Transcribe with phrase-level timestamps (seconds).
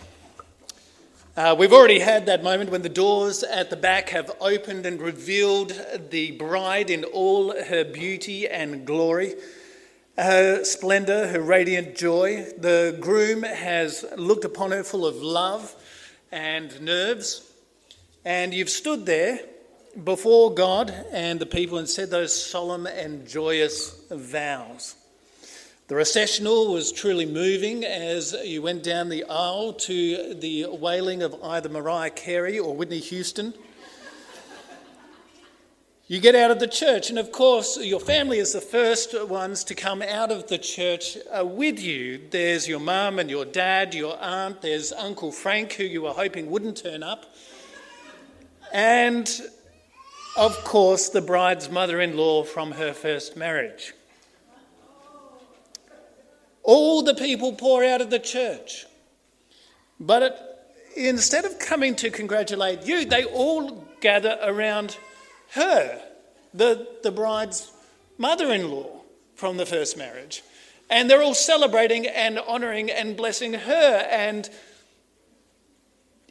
[1.36, 5.00] Uh, we've already had that moment when the doors at the back have opened and
[5.00, 9.36] revealed the bride in all her beauty and glory,
[10.18, 12.48] her splendour, her radiant joy.
[12.57, 15.75] The groom has looked upon her full of love
[16.32, 17.48] and nerves,
[18.25, 19.39] and you've stood there
[20.04, 24.95] before God and the people and said those solemn and joyous vows.
[25.88, 31.36] The recessional was truly moving as you went down the aisle to the wailing of
[31.41, 33.53] either Mariah Carey or Whitney Houston.
[36.09, 39.66] You get out of the church, and of course, your family is the first ones
[39.66, 42.22] to come out of the church uh, with you.
[42.30, 46.50] There's your mum and your dad, your aunt, there's Uncle Frank, who you were hoping
[46.50, 47.34] wouldn't turn up.
[48.72, 49.30] And
[50.38, 53.94] of course, the bride's mother in law from her first marriage.
[56.64, 58.86] All the people pour out of the church.
[60.00, 60.34] But it,
[60.95, 64.98] instead of coming to congratulate you, they all gather around
[65.52, 66.02] her,
[66.54, 67.72] the, the bride's
[68.17, 69.02] mother in law
[69.36, 70.44] from the first marriage.
[70.89, 74.08] And they're all celebrating and honouring and blessing her.
[74.11, 74.50] And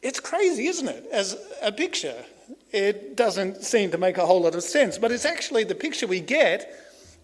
[0.01, 2.23] it's crazy, isn't it, as a picture?
[2.71, 4.97] It doesn't seem to make a whole lot of sense.
[4.97, 6.73] But it's actually the picture we get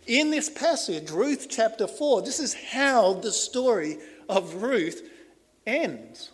[0.08, 2.22] in this passage, Ruth chapter 4.
[2.22, 3.98] This is how the story
[4.30, 5.02] of Ruth
[5.66, 6.32] ends.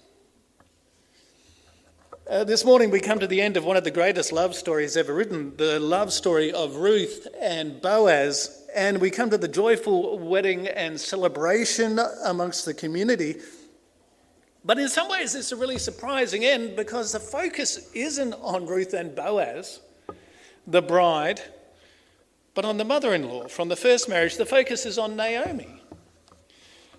[2.29, 4.95] Uh, this morning, we come to the end of one of the greatest love stories
[4.95, 8.67] ever written the love story of Ruth and Boaz.
[8.75, 13.37] And we come to the joyful wedding and celebration amongst the community.
[14.65, 18.93] But in some ways, it's a really surprising end because the focus isn't on Ruth
[18.93, 19.79] and Boaz,
[20.67, 21.41] the bride,
[22.53, 24.35] but on the mother in law from the first marriage.
[24.35, 25.79] The focus is on Naomi.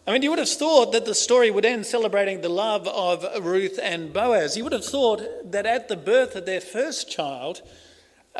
[0.07, 3.45] I mean, you would have thought that the story would end celebrating the love of
[3.45, 4.57] Ruth and Boaz.
[4.57, 7.61] You would have thought that at the birth of their first child,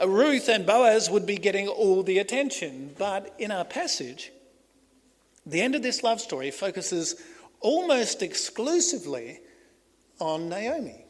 [0.05, 2.95] Ruth and Boaz would be getting all the attention.
[2.99, 4.33] But in our passage,
[5.45, 7.23] the end of this love story focuses
[7.61, 9.41] almost exclusively
[10.19, 11.05] on Naomi.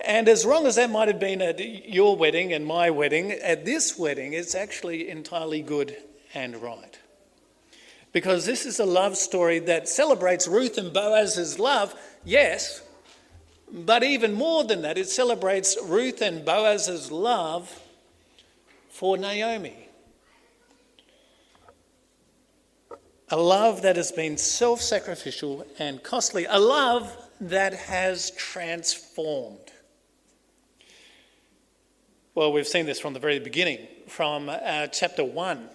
[0.00, 3.64] And as wrong as that might have been at your wedding and my wedding, at
[3.64, 5.96] this wedding, it's actually entirely good
[6.34, 6.98] and right.
[8.12, 11.94] Because this is a love story that celebrates Ruth and Boaz's love,
[12.24, 12.82] yes,
[13.72, 17.80] but even more than that, it celebrates Ruth and Boaz's love
[18.90, 19.85] for Naomi.
[23.28, 29.72] A love that has been self sacrificial and costly, a love that has transformed.
[32.34, 35.70] Well, we've seen this from the very beginning, from uh, chapter 1.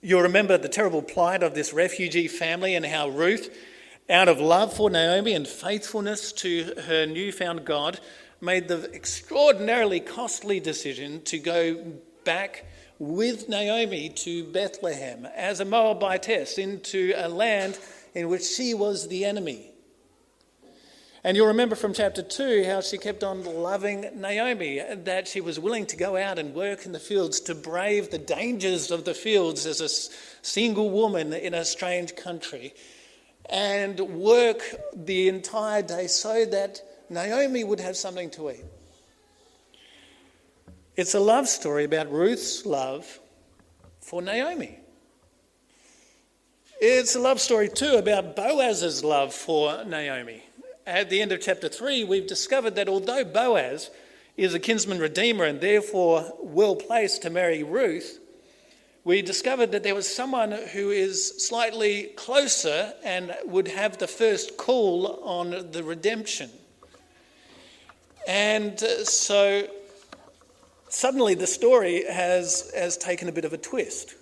[0.00, 3.54] You'll remember the terrible plight of this refugee family and how Ruth,
[4.08, 8.00] out of love for Naomi and faithfulness to her newfound God,
[8.40, 11.84] made the extraordinarily costly decision to go
[12.24, 12.64] back
[12.98, 17.78] with Naomi to Bethlehem as a Moabitess into a land
[18.14, 19.70] in which she was the enemy.
[21.24, 25.58] And you'll remember from chapter 2 how she kept on loving Naomi, that she was
[25.58, 29.14] willing to go out and work in the fields to brave the dangers of the
[29.14, 29.88] fields as a
[30.44, 32.72] single woman in a strange country
[33.50, 34.62] and work
[34.94, 38.64] the entire day so that Naomi would have something to eat.
[40.98, 43.20] It's a love story about Ruth's love
[44.00, 44.80] for Naomi.
[46.80, 50.42] It's a love story too about Boaz's love for Naomi.
[50.88, 53.90] At the end of chapter 3, we've discovered that although Boaz
[54.36, 58.18] is a kinsman redeemer and therefore well placed to marry Ruth,
[59.04, 64.56] we discovered that there was someone who is slightly closer and would have the first
[64.56, 66.50] call on the redemption.
[68.26, 69.68] And uh, so
[70.88, 74.14] suddenly the story has, has taken a bit of a twist.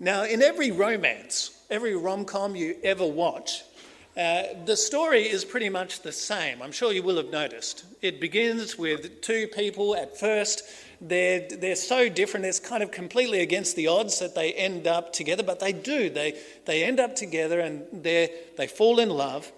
[0.00, 3.62] Now, in every romance, every rom com you ever watch,
[4.16, 6.62] uh, the story is pretty much the same.
[6.62, 7.84] I'm sure you will have noticed.
[8.00, 10.62] It begins with two people at first.
[11.00, 15.12] They're, they're so different, it's kind of completely against the odds that they end up
[15.12, 16.10] together, but they do.
[16.10, 19.50] They, they end up together and they they fall in love.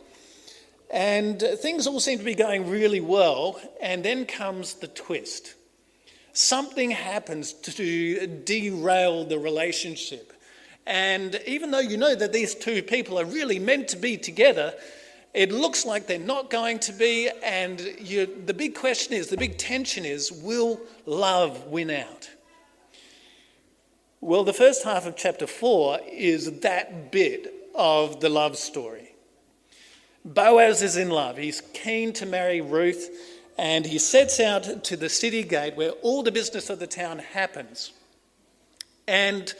[0.90, 5.54] And things all seem to be going really well, and then comes the twist
[6.36, 10.32] something happens to derail the relationship.
[10.86, 14.74] And even though you know that these two people are really meant to be together,
[15.36, 19.36] It looks like they're not going to be, and you, the big question is the
[19.36, 22.30] big tension is will love win out?
[24.22, 29.12] Well, the first half of chapter 4 is that bit of the love story.
[30.24, 31.36] Boaz is in love.
[31.36, 33.10] He's keen to marry Ruth,
[33.58, 37.18] and he sets out to the city gate where all the business of the town
[37.18, 37.92] happens.
[39.08, 39.52] And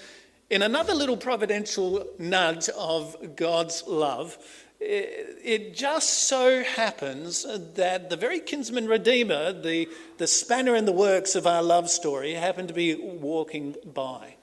[0.50, 4.36] in another little providential nudge of God's love,
[4.78, 9.88] it just so happens that the very kinsman redeemer, the,
[10.18, 14.36] the spanner in the works of our love story, happened to be walking by.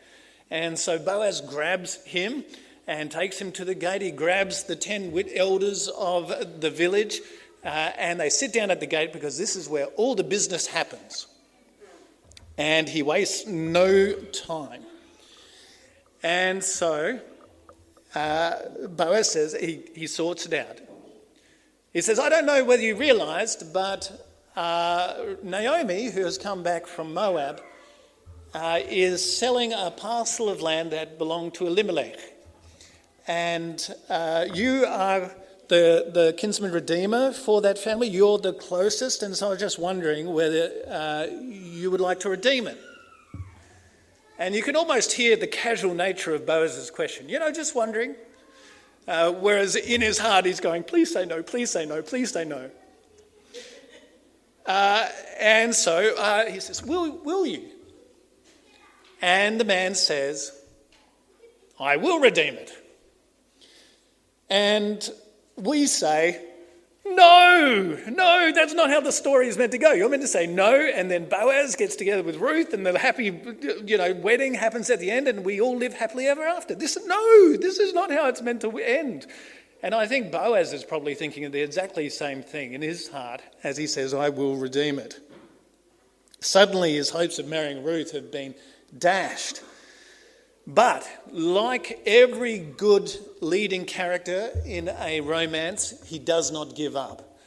[0.50, 2.44] And so Boaz grabs him
[2.88, 4.02] and takes him to the gate.
[4.02, 7.22] He grabs the ten elders of the village
[7.64, 10.68] uh, and they sit down at the gate because this is where all the business
[10.68, 11.28] happens.
[12.58, 14.84] And he wastes no time.
[16.22, 17.20] And so
[18.16, 18.56] uh,
[18.90, 20.80] Boaz says he, he sorts it out.
[21.94, 26.88] He says, I don't know whether you realized, but uh, Naomi, who has come back
[26.88, 27.62] from Moab,
[28.54, 32.18] uh, is selling a parcel of land that belonged to Elimelech.
[33.28, 35.32] And uh, you are
[35.70, 38.08] the, the kinsman redeemer for that family.
[38.08, 39.24] You're the closest.
[39.24, 42.78] And so I was just wondering whether uh, you would like to redeem it.
[44.40, 47.30] And you can almost hear the casual nature of Boaz's question.
[47.30, 48.16] You know, just wondering.
[49.08, 52.46] Uh, whereas in his heart, he's going, please say no, please say no, please say
[52.46, 52.70] no.
[54.66, 57.68] Uh, and so uh, he says, will, will you?
[59.22, 60.52] And the man says,
[61.80, 62.72] I will redeem it.
[64.50, 65.10] And
[65.56, 66.44] we say,
[67.06, 69.92] no, no, that's not how the story is meant to go.
[69.92, 73.26] You're meant to say no, and then Boaz gets together with Ruth, and the happy,
[73.86, 76.76] you know, wedding happens at the end, and we all live happily ever after.
[76.76, 79.28] This, no, this is not how it's meant to end.
[79.82, 83.42] And I think Boaz is probably thinking of the exactly same thing in his heart
[83.64, 85.20] as he says, I will redeem it.
[86.40, 88.56] Suddenly, his hopes of marrying Ruth have been
[88.98, 89.62] dashed.
[90.66, 93.12] But, like every good
[93.42, 97.38] leading character in a romance, he does not give up.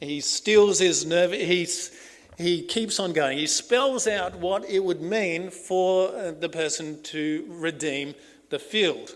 [0.00, 1.92] He steels his nerve, he's,
[2.36, 3.38] he keeps on going.
[3.38, 8.14] He spells out what it would mean for uh, the person to redeem
[8.50, 9.14] the field.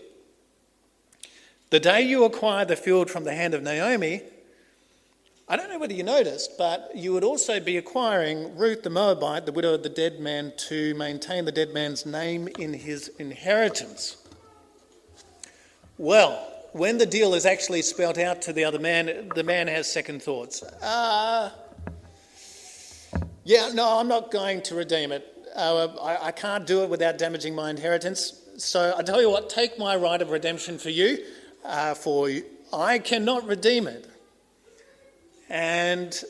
[1.69, 4.23] The day you acquire the field from the hand of Naomi,
[5.49, 9.45] I don't know whether you noticed, but you would also be acquiring Ruth the Moabite,
[9.45, 14.17] the widow of the dead man, to maintain the dead man's name in his inheritance.
[15.97, 19.89] Well, when the deal is actually spelt out to the other man, the man has
[19.89, 20.63] second thoughts.
[20.63, 21.51] Uh,
[23.45, 25.25] yeah, no, I'm not going to redeem it.
[25.55, 28.41] Uh, I, I can't do it without damaging my inheritance.
[28.57, 31.23] So I tell you what, take my right of redemption for you,
[31.63, 32.29] uh, for
[32.73, 34.09] I cannot redeem it.
[35.49, 36.23] And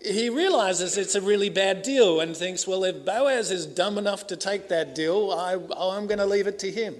[0.00, 4.26] he realizes it's a really bad deal and thinks, well, if Boaz is dumb enough
[4.28, 6.94] to take that deal, I, I'm going to leave it to him.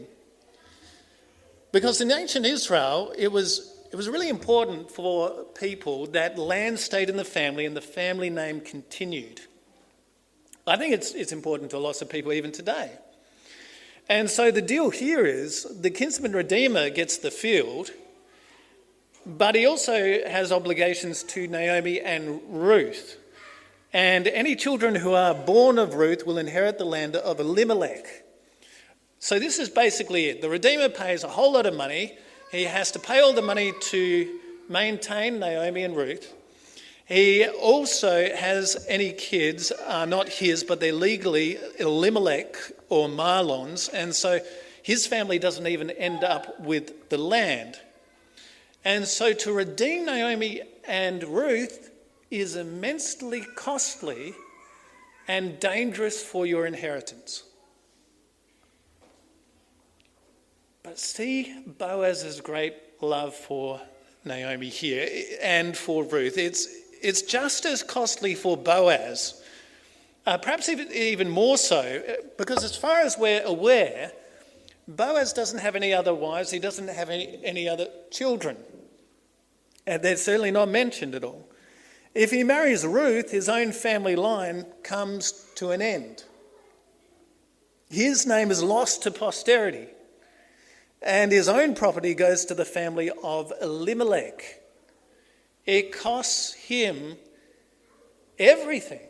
[1.71, 7.11] Because in ancient Israel, it was, it was really important for people that land stayed
[7.11, 9.41] in the family and the family name continued.
[10.67, 12.93] I think it's, it's important to lots of people even today.
[14.09, 17.91] And so the deal here is the kinsman redeemer gets the field
[19.27, 23.19] but he also has obligations to Naomi and Ruth.
[23.93, 28.25] And any children who are born of Ruth will inherit the land of Elimelech.
[29.19, 30.43] So this is basically it.
[30.43, 32.19] The Redeemer pays a whole lot of money.
[32.51, 36.35] He has to pay all the money to maintain Naomi and Ruth.
[37.07, 42.57] He also has any kids, are not his, but they're legally Elimelech
[42.89, 44.41] or Mahlon's, and so
[44.83, 47.79] his family doesn't even end up with the land.
[48.85, 51.91] And so to redeem Naomi and Ruth
[52.31, 54.35] is immensely costly
[55.27, 57.45] and dangerous for your inheritance.
[60.83, 63.81] But see Boaz's great love for
[64.25, 65.09] Naomi here
[65.41, 66.37] and for Ruth.
[66.37, 66.69] It's,
[67.01, 69.43] it's just as costly for Boaz,
[70.27, 72.03] uh, perhaps even, even more so,
[72.37, 74.13] because as far as we're aware,
[74.87, 78.57] Boaz doesn't have any other wives, he doesn't have any, any other children.
[79.87, 81.49] And they're certainly not mentioned at all.
[82.15, 86.25] If he marries Ruth, his own family line comes to an end.
[87.91, 89.89] His name is lost to posterity,
[91.03, 94.63] and his own property goes to the family of Elimelech.
[95.67, 97.17] It costs him
[98.39, 99.07] everything.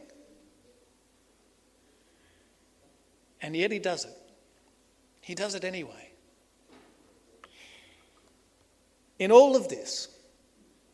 [3.40, 4.16] And yet he does it.
[5.20, 6.10] He does it anyway.
[9.18, 10.08] In all of this,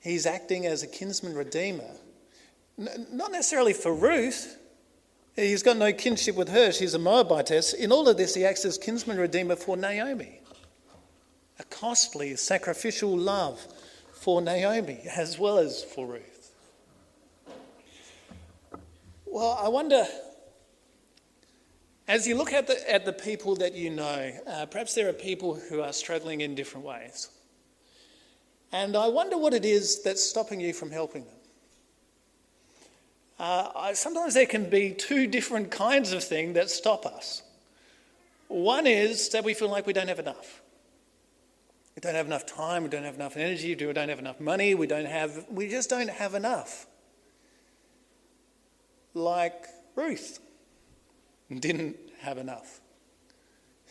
[0.01, 1.91] He's acting as a kinsman redeemer.
[2.79, 4.57] N- not necessarily for Ruth.
[5.37, 6.73] He's got no kinship with her.
[6.73, 7.75] She's a Moabitess.
[7.75, 10.41] In all of this, he acts as kinsman redeemer for Naomi.
[11.59, 13.61] A costly, sacrificial love
[14.13, 16.53] for Naomi as well as for Ruth.
[19.27, 20.07] Well, I wonder,
[22.09, 25.13] as you look at the, at the people that you know, uh, perhaps there are
[25.13, 27.29] people who are struggling in different ways.
[28.73, 31.35] And I wonder what it is that's stopping you from helping them.
[33.39, 37.43] Uh, I, sometimes there can be two different kinds of thing that stop us.
[38.49, 40.61] One is that we feel like we don't have enough.
[41.97, 44.75] We don't have enough time, we don't have enough energy, we don't have enough money,
[44.75, 46.87] we don't have we just don't have enough.
[49.15, 50.39] Like Ruth
[51.49, 52.81] didn't have enough.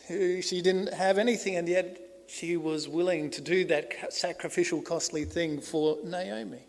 [0.08, 1.98] She didn't have anything and yet
[2.30, 6.60] she was willing to do that sacrificial, costly thing for Naomi.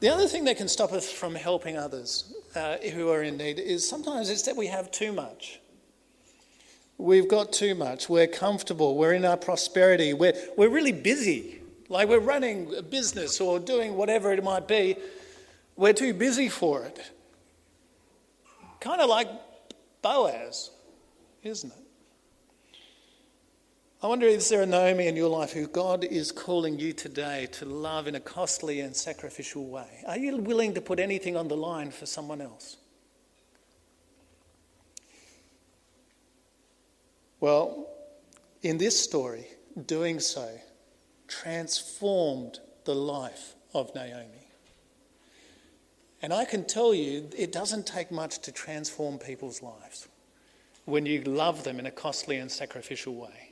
[0.00, 3.58] The other thing that can stop us from helping others uh, who are in need
[3.58, 5.60] is sometimes it's that we have too much.
[6.98, 8.08] We've got too much.
[8.08, 8.96] We're comfortable.
[8.96, 10.12] We're in our prosperity.
[10.12, 11.60] We're, we're really busy.
[11.88, 14.96] Like we're running a business or doing whatever it might be.
[15.76, 17.10] We're too busy for it.
[18.80, 19.28] Kind of like
[20.02, 20.70] Boaz,
[21.42, 21.81] isn't it?
[24.02, 27.46] I wonder is there a Naomi in your life who God is calling you today
[27.52, 30.02] to love in a costly and sacrificial way?
[30.08, 32.78] Are you willing to put anything on the line for someone else?
[37.38, 37.86] Well,
[38.62, 39.46] in this story,
[39.86, 40.50] doing so
[41.28, 44.48] transformed the life of Naomi.
[46.20, 50.08] And I can tell you, it doesn't take much to transform people's lives
[50.86, 53.51] when you love them in a costly and sacrificial way.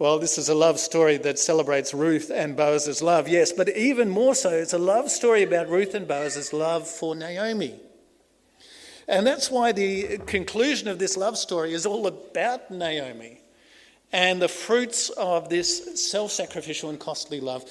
[0.00, 4.08] Well, this is a love story that celebrates Ruth and Boaz's love, yes, but even
[4.08, 7.78] more so, it's a love story about Ruth and Boaz's love for Naomi.
[9.06, 13.42] And that's why the conclusion of this love story is all about Naomi
[14.10, 17.70] and the fruits of this self sacrificial and costly love,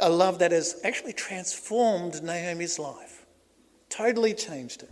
[0.00, 3.26] a love that has actually transformed Naomi's life,
[3.90, 4.90] totally changed it.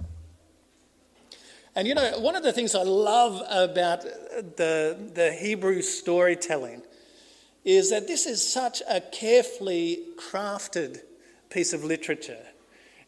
[1.77, 6.83] And you know, one of the things I love about the, the Hebrew storytelling
[7.65, 11.01] is that this is such a carefully crafted
[11.51, 12.43] piece of literature.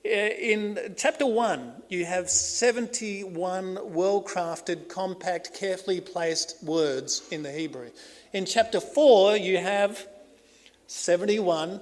[0.04, 7.90] In chapter 1, you have 71 well crafted, compact, carefully placed words in the Hebrew.
[8.32, 10.06] In chapter 4, you have
[10.86, 11.80] 71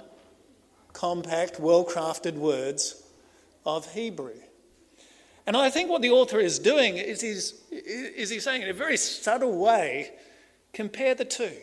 [0.93, 3.03] compact, well crafted words
[3.65, 4.33] of Hebrew.
[5.47, 8.73] And I think what the author is doing is he's, is he's saying in a
[8.73, 10.11] very subtle way,
[10.73, 11.53] compare the two.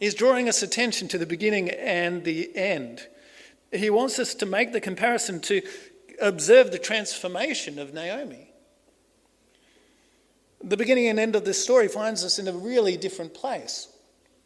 [0.00, 3.06] He's drawing us attention to the beginning and the end.
[3.70, 5.62] He wants us to make the comparison to
[6.20, 8.52] observe the transformation of Naomi.
[10.64, 13.88] The beginning and end of this story finds us in a really different place.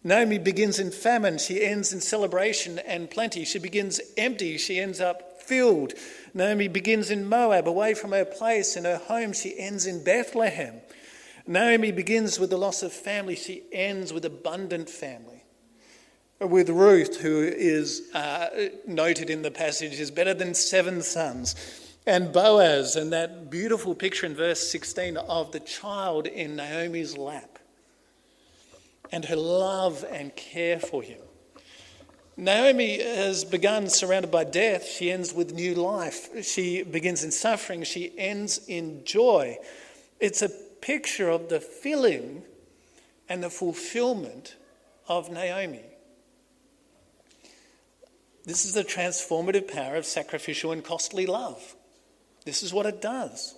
[0.02, 3.45] Naomi begins in famine, she ends in celebration and plenty.
[3.45, 5.94] She begins empty, she ends up filled.
[6.34, 9.32] Naomi begins in Moab, away from her place and her home.
[9.32, 10.80] She ends in Bethlehem.
[11.46, 13.36] Naomi begins with the loss of family.
[13.36, 15.44] She ends with abundant family.
[16.40, 18.48] With Ruth, who is uh,
[18.86, 21.54] noted in the passage, is better than seven sons.
[22.06, 27.58] And Boaz, and that beautiful picture in verse 16 of the child in Naomi's lap,
[29.10, 31.18] and her love and care for him.
[32.36, 34.84] Naomi has begun surrounded by death.
[34.84, 36.44] She ends with new life.
[36.44, 37.82] She begins in suffering.
[37.84, 39.56] She ends in joy.
[40.20, 40.50] It's a
[40.82, 42.42] picture of the filling
[43.28, 44.56] and the fulfillment
[45.08, 45.82] of Naomi.
[48.44, 51.74] This is the transformative power of sacrificial and costly love.
[52.44, 53.54] This is what it does.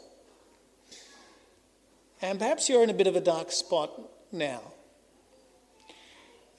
[2.23, 3.91] And perhaps you're in a bit of a dark spot
[4.33, 4.63] now.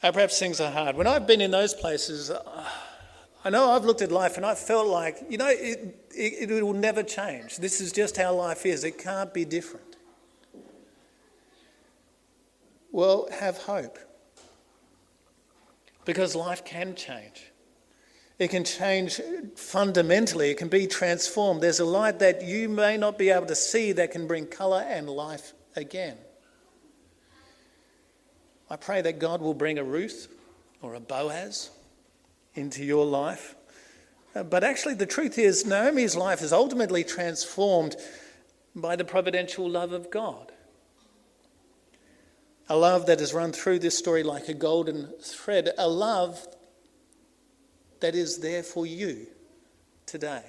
[0.01, 0.95] Uh, perhaps things are hard.
[0.95, 2.63] When I've been in those places, uh,
[3.43, 6.63] I know I've looked at life and I felt like, you know, it, it, it
[6.63, 7.57] will never change.
[7.57, 8.83] This is just how life is.
[8.83, 9.97] It can't be different.
[12.91, 13.99] Well, have hope.
[16.05, 17.51] Because life can change.
[18.39, 19.19] It can change
[19.55, 21.61] fundamentally, it can be transformed.
[21.61, 24.81] There's a light that you may not be able to see that can bring colour
[24.81, 26.17] and life again.
[28.69, 30.27] I pray that God will bring a Ruth
[30.81, 31.71] or a Boaz
[32.53, 33.55] into your life.
[34.35, 37.95] Uh, but actually, the truth is, Naomi's life is ultimately transformed
[38.75, 40.51] by the providential love of God.
[42.69, 45.71] A love that has run through this story like a golden thread.
[45.77, 46.47] A love
[47.99, 49.25] that is there for you
[50.05, 50.43] today.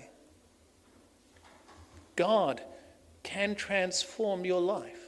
[2.17, 2.61] God
[3.23, 5.00] can transform your life.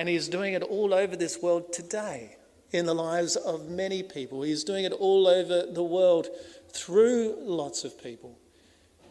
[0.00, 2.38] And He is doing it all over this world today
[2.70, 4.40] in the lives of many people.
[4.40, 6.28] He's doing it all over the world
[6.70, 8.38] through lots of people.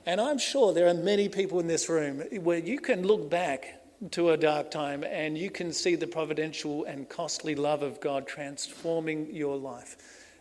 [0.08, 3.84] And I'm sure there are many people in this room where you can look back
[4.10, 8.25] to a dark time and you can see the providential and costly love of God
[8.25, 9.96] transforming your life.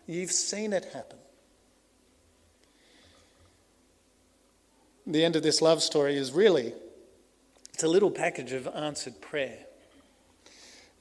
[0.07, 1.19] You've seen it happen.
[5.07, 6.73] The end of this love story is really
[7.75, 9.67] it's a little package of answered prayer.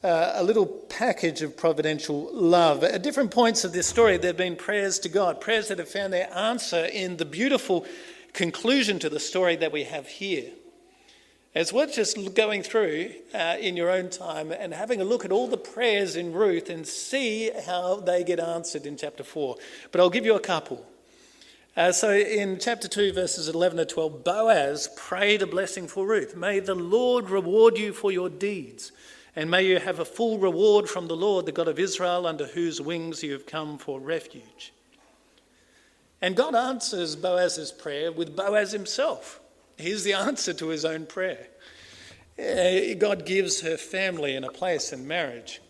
[0.03, 2.83] Uh, a little package of providential love.
[2.83, 5.89] At different points of this story, there have been prayers to God, prayers that have
[5.89, 7.83] found their answer in the beautiful
[8.33, 10.51] conclusion to the story that we have here.
[11.55, 15.31] It's worth just going through uh, in your own time and having a look at
[15.31, 19.55] all the prayers in Ruth and see how they get answered in chapter 4.
[19.91, 20.85] But I'll give you a couple.
[21.75, 26.35] Uh, so in chapter 2, verses 11 to 12, Boaz prayed a blessing for Ruth.
[26.35, 28.91] May the Lord reward you for your deeds,
[29.37, 32.47] and may you have a full reward from the Lord, the God of Israel, under
[32.47, 34.73] whose wings you have come for refuge.
[36.23, 39.39] And God answers Boaz's prayer with Boaz himself.
[39.77, 41.49] Here's the answer to his own prayer.
[42.39, 45.61] Uh, God gives her family and a place in marriage.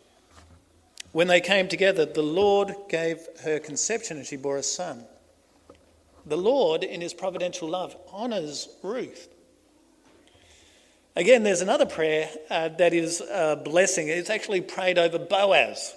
[1.12, 5.04] When they came together, the Lord gave her conception and she bore a son.
[6.26, 9.28] The Lord, in his providential love, honours Ruth.
[11.18, 14.08] Again, there's another prayer uh, that is a blessing.
[14.08, 15.96] It's actually prayed over Boaz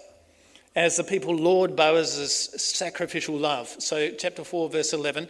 [0.75, 3.69] as the people laud Boaz's sacrificial love.
[3.81, 5.29] So, chapter 4, verse 11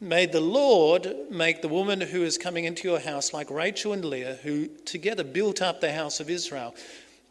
[0.00, 4.04] May the Lord make the woman who is coming into your house like Rachel and
[4.04, 6.74] Leah, who together built up the house of Israel.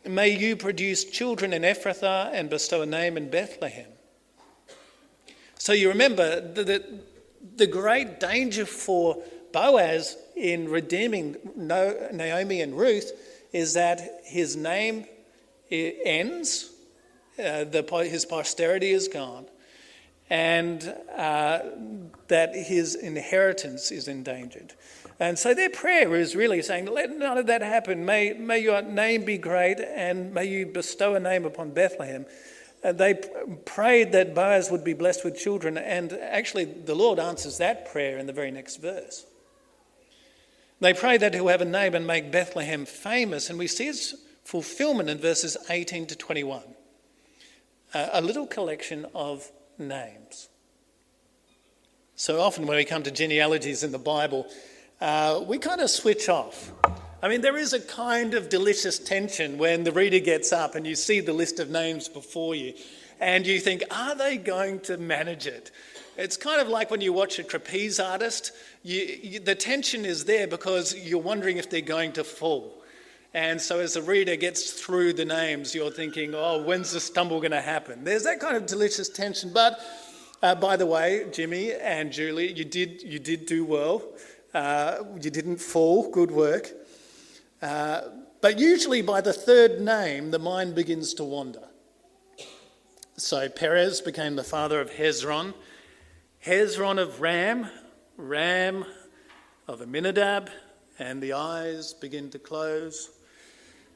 [0.06, 3.92] May you produce children in Ephrathah and bestow a name in Bethlehem.
[5.60, 7.04] So you remember that
[7.58, 9.22] the great danger for
[9.52, 13.12] Boaz in redeeming Naomi and Ruth
[13.54, 15.06] is that his name
[15.72, 16.72] ends,
[17.40, 19.46] uh, the, his posterity is gone,
[20.30, 21.60] and uh,
[22.28, 24.74] that his inheritance is endangered.
[25.20, 28.06] And so their prayer is really saying, let none of that happen.
[28.06, 32.26] May, may your name be great and may you bestow a name upon Bethlehem.
[32.84, 33.16] Uh, they
[33.66, 38.20] prayed that Boaz would be blessed with children, and actually, the Lord answers that prayer
[38.20, 39.26] in the very next verse.
[40.80, 44.14] They pray that he'll have a name and make Bethlehem famous, and we see its
[44.44, 46.62] fulfillment in verses 18 to 21.
[47.94, 50.50] Uh, a little collection of names.
[52.16, 54.48] So often, when we come to genealogies in the Bible,
[55.02, 56.72] uh, we kind of switch off.
[57.22, 60.86] I mean, there is a kind of delicious tension when the reader gets up and
[60.86, 62.74] you see the list of names before you
[63.20, 65.72] and you think, are they going to manage it?
[66.18, 68.52] It's kind of like when you watch a trapeze artist,
[68.84, 72.84] you, you, the tension is there because you're wondering if they're going to fall.
[73.34, 77.40] And so, as the reader gets through the names, you're thinking, oh, when's the stumble
[77.40, 78.04] going to happen?
[78.04, 79.52] There's that kind of delicious tension.
[79.54, 79.80] But
[80.42, 84.04] uh, by the way, Jimmy and Julie, you did, you did do well.
[84.54, 86.10] Uh, you didn't fall.
[86.10, 86.72] Good work.
[87.62, 88.02] Uh,
[88.42, 91.68] but usually by the third name, the mind begins to wander.
[93.18, 95.54] So Perez became the father of Hezron,
[96.46, 97.70] Hezron of Ram,
[98.16, 98.86] Ram
[99.68, 100.50] of Amminadab,
[101.00, 103.10] and the eyes begin to close.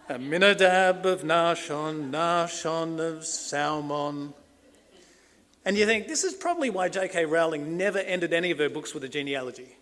[0.10, 4.34] Amminadab of Nahshon, Nahshon of Salmon.
[5.64, 7.26] And you think this is probably why J.K.
[7.26, 9.78] Rowling never ended any of her books with a genealogy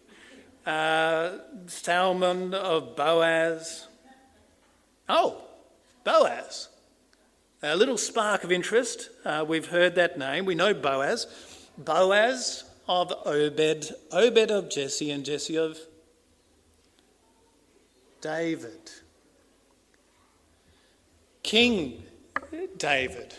[0.66, 3.88] uh, Salmon of Boaz.
[5.08, 5.42] Oh,
[6.04, 6.70] Boaz.
[7.62, 9.10] A little spark of interest.
[9.26, 10.46] Uh, we've heard that name.
[10.46, 11.28] We know Boaz.
[11.80, 15.80] Boaz of Obed, Obed of Jesse, and Jesse of
[18.22, 18.92] David.
[21.44, 22.04] King
[22.78, 23.34] David.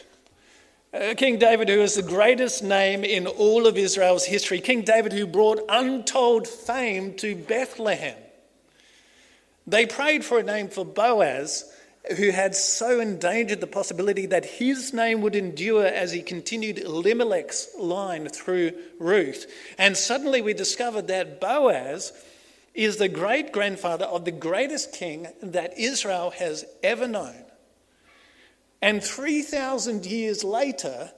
[0.92, 4.60] Uh, King David, who is the greatest name in all of Israel's history.
[4.60, 8.16] King David, who brought untold fame to Bethlehem.
[9.66, 11.72] They prayed for a name for Boaz,
[12.16, 17.68] who had so endangered the possibility that his name would endure as he continued Elimelech's
[17.78, 19.46] line through Ruth.
[19.78, 22.12] And suddenly we discovered that Boaz
[22.74, 27.44] is the great grandfather of the greatest king that Israel has ever known.
[28.80, 31.12] And 3,000 years later,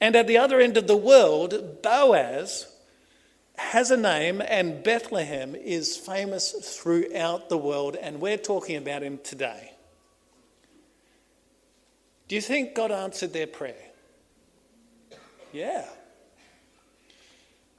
[0.00, 2.72] and at the other end of the world, Boaz
[3.56, 9.18] has a name, and Bethlehem is famous throughout the world, and we're talking about him
[9.24, 9.72] today.
[12.28, 13.74] Do you think God answered their prayer?
[15.52, 15.84] Yeah.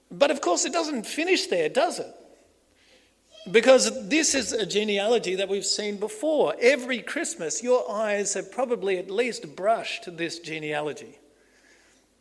[0.10, 2.14] But of course, it doesn't finish there, does it?
[3.52, 6.56] Because this is a genealogy that we've seen before.
[6.60, 11.18] Every Christmas, your eyes have probably at least brushed this genealogy.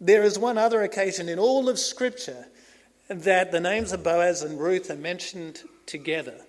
[0.01, 2.47] There is one other occasion in all of Scripture
[3.09, 6.41] that the names of Boaz and Ruth are mentioned together.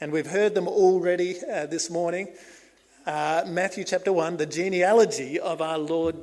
[0.00, 2.28] And we've heard them already uh, this morning.
[3.06, 6.16] Uh, Matthew chapter 1, the genealogy of our Lord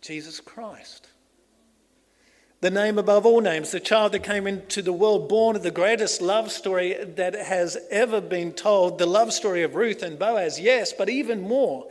[0.00, 1.08] Jesus Christ.
[2.62, 5.70] The name above all names, the child that came into the world, born of the
[5.70, 10.58] greatest love story that has ever been told, the love story of Ruth and Boaz,
[10.58, 11.86] yes, but even more,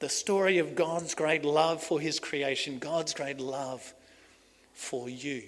[0.00, 3.94] the story of God's great love for his creation, God's great love
[4.72, 5.42] for you.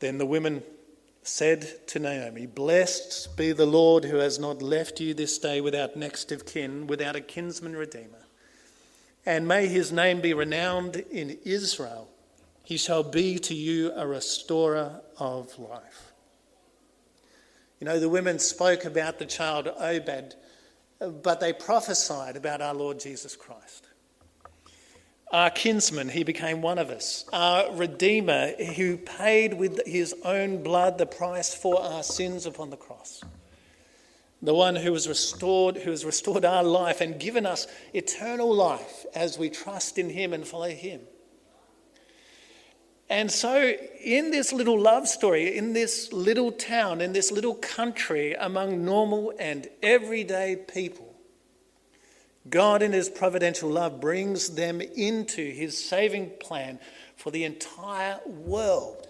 [0.00, 0.62] Then the women
[1.26, 5.96] said to Naomi, Blessed be the Lord who has not left you this day without
[5.96, 8.26] next of kin, without a kinsman redeemer.
[9.24, 12.08] And may his name be renowned in Israel.
[12.62, 16.12] He shall be to you a restorer of life.
[17.80, 20.36] You know, the women spoke about the child Obed,
[20.98, 23.85] but they prophesied about our Lord Jesus Christ.
[25.32, 27.24] Our kinsman, he became one of us.
[27.32, 32.76] Our Redeemer, who paid with his own blood the price for our sins upon the
[32.76, 33.22] cross.
[34.40, 39.04] The one who has restored, who has restored our life and given us eternal life
[39.14, 41.00] as we trust in him and follow him.
[43.08, 48.34] And so, in this little love story, in this little town, in this little country,
[48.34, 51.05] among normal and everyday people,
[52.50, 56.78] God, in His providential love, brings them into His saving plan
[57.16, 59.08] for the entire world.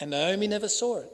[0.00, 1.12] And Naomi never saw it.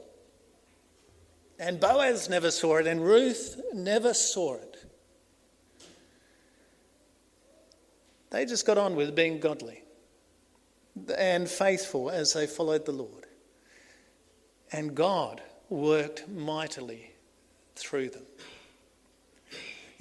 [1.59, 2.87] And Boaz never saw it.
[2.87, 4.77] And Ruth never saw it.
[8.31, 9.83] They just got on with being godly
[11.17, 13.25] and faithful as they followed the Lord.
[14.71, 17.11] And God worked mightily
[17.75, 18.23] through them.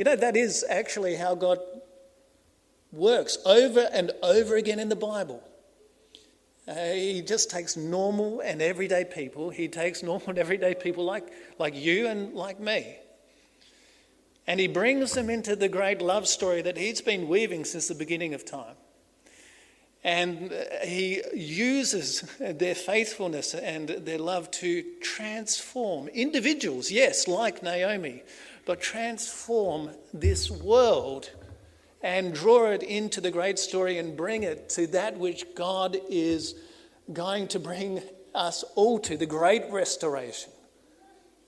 [0.01, 1.59] You know, that is actually how God
[2.91, 5.47] works over and over again in the Bible.
[6.67, 9.51] Uh, he just takes normal and everyday people.
[9.51, 12.97] He takes normal and everyday people like, like you and like me.
[14.47, 17.95] And he brings them into the great love story that he's been weaving since the
[17.95, 18.77] beginning of time.
[20.03, 28.23] And uh, he uses their faithfulness and their love to transform individuals, yes, like Naomi,
[28.65, 31.31] but transform this world
[32.03, 36.55] and draw it into the great story and bring it to that which God is
[37.13, 38.03] going to bring
[38.35, 40.51] us all to the great restoration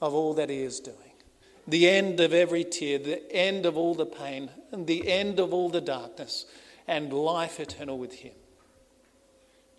[0.00, 0.96] of all that He is doing.
[1.66, 5.54] The end of every tear, the end of all the pain, and the end of
[5.54, 6.44] all the darkness,
[6.88, 8.32] and life eternal with Him.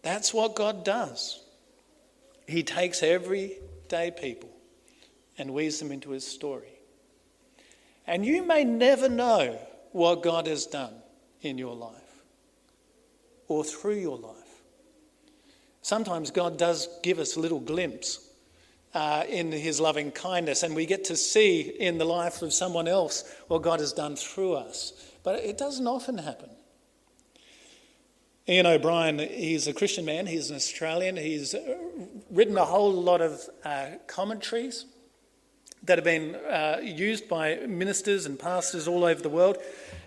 [0.01, 1.41] That's what God does.
[2.47, 4.49] He takes everyday people
[5.37, 6.72] and weaves them into His story.
[8.05, 9.57] And you may never know
[9.91, 10.93] what God has done
[11.41, 12.23] in your life
[13.47, 14.35] or through your life.
[15.81, 18.29] Sometimes God does give us a little glimpse
[18.93, 22.87] uh, in his loving kindness, and we get to see in the life of someone
[22.87, 24.93] else what God has done through us.
[25.23, 26.49] But it doesn't often happen.
[28.47, 31.55] Ian O'Brien, he's a Christian man, he's an Australian, he's
[32.29, 34.85] written a whole lot of uh, commentaries
[35.83, 39.57] that have been uh, used by ministers and pastors all over the world.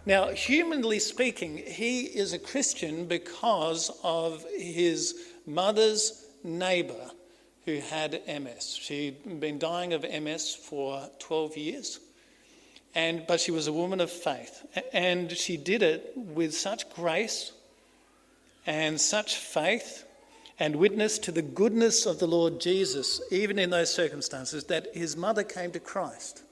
[0.06, 5.14] Now, humanly speaking, he is a Christian because of his
[5.46, 7.10] mother's neighbour
[7.64, 8.78] who had MS.
[8.80, 12.00] She'd been dying of MS for 12 years,
[12.94, 14.64] and, but she was a woman of faith.
[14.92, 17.52] And she did it with such grace
[18.64, 20.05] and such faith
[20.58, 25.16] and witness to the goodness of the Lord Jesus, even in those circumstances, that his
[25.16, 26.42] mother came to Christ.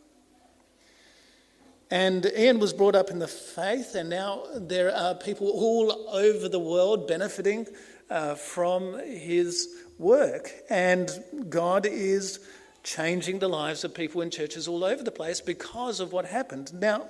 [1.91, 6.49] And Ian was brought up in the faith, and now there are people all over
[6.49, 7.67] the world benefiting
[8.11, 10.51] uh, from his work.
[10.69, 11.11] And
[11.49, 12.41] God is
[12.83, 16.75] changing the lives of people in churches all over the place because of what happened.
[16.75, 17.09] Now,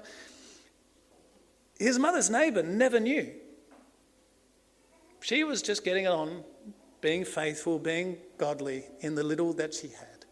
[1.78, 3.32] his mother's neighbour never knew.
[5.20, 6.44] She was just getting on
[7.04, 10.24] being faithful, being godly in the little that she had.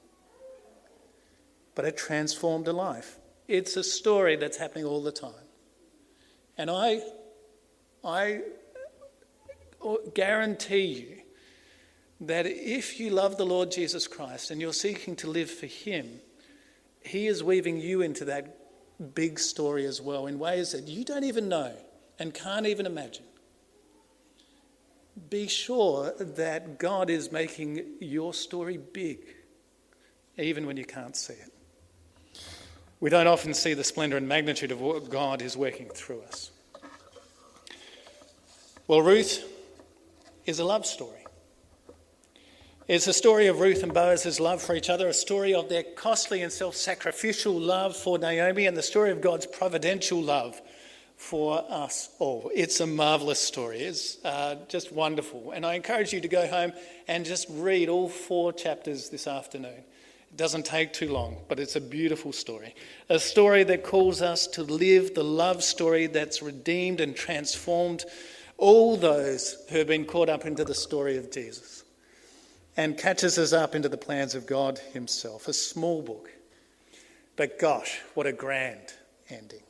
[1.75, 3.19] But it transformed her life.
[3.47, 5.47] It's a story that's happening all the time.
[6.57, 7.03] And I,
[8.03, 8.41] I
[10.15, 11.17] guarantee you
[12.23, 16.21] that if you love the Lord Jesus Christ and you're seeking to live for Him,
[17.05, 21.25] He is weaving you into that big story as well in ways that you don't
[21.25, 21.75] even know
[22.19, 23.27] and can't even imagine.
[25.29, 29.19] Be sure that God is making your story big,
[30.39, 31.53] even when you can't see it.
[33.01, 36.51] We don't often see the splendor and magnitude of what God is working through us.
[38.87, 39.45] Well, Ruth
[40.47, 41.25] is a love story.
[42.89, 45.83] It's a story of Ruth and Boaz's love for each other, a story of their
[45.83, 50.61] costly and self sacrificial love for Naomi, and the story of God's providential love
[51.23, 52.51] for us all.
[52.53, 53.79] It's a marvelous story.
[53.79, 55.53] It's uh, just wonderful.
[55.53, 56.73] And I encourage you to go home
[57.07, 59.71] and just read all four chapters this afternoon.
[59.79, 62.75] It doesn't take too long, but it's a beautiful story.
[63.09, 68.05] A story that calls us to live the love story that's redeemed and transformed
[68.59, 71.85] all those who have been caught up into the story of Jesus
[72.77, 75.47] and catches us up into the plans of God Himself.
[75.47, 76.31] A small book,
[77.37, 78.93] but gosh, what a grand
[79.31, 79.63] ending.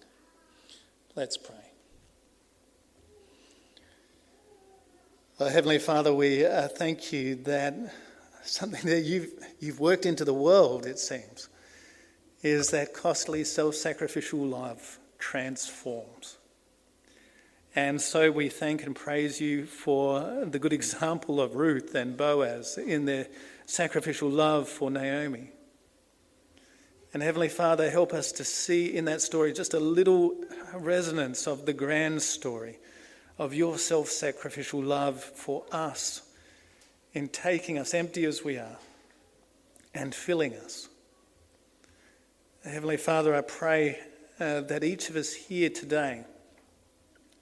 [1.14, 1.54] Let's pray.
[5.38, 7.74] Well, Heavenly Father, we uh, thank you that
[8.44, 11.50] something that you've, you've worked into the world, it seems,
[12.42, 16.38] is that costly self sacrificial love transforms.
[17.74, 22.78] And so we thank and praise you for the good example of Ruth and Boaz
[22.78, 23.26] in their
[23.66, 25.50] sacrificial love for Naomi.
[27.12, 30.34] And Heavenly Father, help us to see in that story just a little
[30.74, 32.78] resonance of the grand story
[33.38, 36.22] of your self sacrificial love for us
[37.12, 38.78] in taking us empty as we are
[39.94, 40.88] and filling us.
[42.64, 43.98] Heavenly Father, I pray
[44.40, 46.24] uh, that each of us here today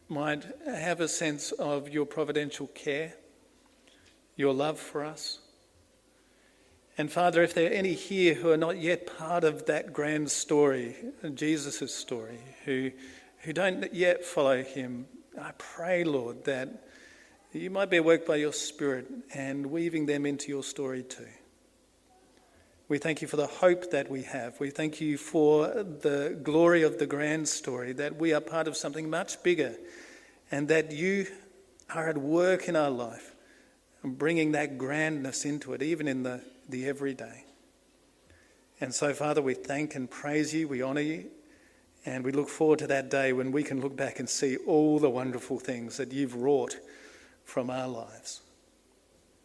[0.09, 3.15] might have a sense of your providential care,
[4.35, 5.39] your love for us.
[7.01, 10.31] And Father, if there are any here who are not yet part of that grand
[10.31, 10.95] story,
[11.33, 12.91] Jesus' story, who,
[13.39, 15.07] who don't yet follow him,
[15.41, 16.85] I pray, Lord, that
[17.55, 21.27] you might be at work by your Spirit and weaving them into your story too.
[22.89, 24.61] We thank you for the hope that we have.
[24.61, 28.77] We thank you for the glory of the grand story, that we are part of
[28.77, 29.75] something much bigger
[30.51, 31.29] and that you
[31.89, 33.35] are at work in our life
[34.03, 37.45] bringing that grandness into it, even in the, the everyday.
[38.81, 41.27] And so, Father, we thank and praise you, we honour you,
[42.07, 44.99] and we look forward to that day when we can look back and see all
[44.99, 46.79] the wonderful things that you've wrought
[47.45, 48.41] from our lives.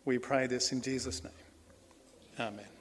[0.06, 1.34] We pray this in Jesus' name.
[2.40, 2.75] Amen.